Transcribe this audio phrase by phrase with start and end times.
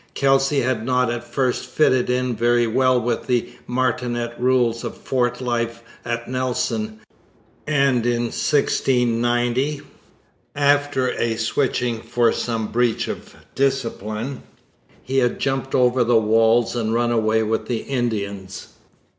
[0.15, 5.39] Kelsey had not at first fitted in very well with the martinet rules of fort
[5.41, 7.01] life at Nelson,
[7.67, 9.81] and in 1690,
[10.55, 14.41] after a switching for some breach of discipline,
[15.03, 18.69] he had jumped over the walls and run away with the Indians.